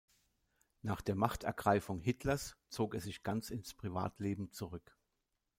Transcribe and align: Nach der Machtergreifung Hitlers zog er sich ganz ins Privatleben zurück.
Nach 0.81 0.99
der 0.99 1.13
Machtergreifung 1.13 1.99
Hitlers 2.01 2.57
zog 2.69 2.95
er 2.95 3.01
sich 3.01 3.21
ganz 3.21 3.51
ins 3.51 3.75
Privatleben 3.75 4.51
zurück. 4.51 4.97